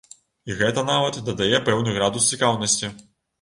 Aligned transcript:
І 0.51 0.53
гэта 0.61 0.83
нават 0.87 1.19
дадае 1.27 1.59
пэўны 1.67 1.95
градус 1.99 2.31
цікаўнасці! 2.33 2.91